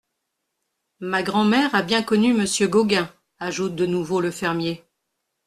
[0.99, 4.83] Ma grand’mère a bien connu Monsieur Gauguin, ajoute de nouveau le fermier.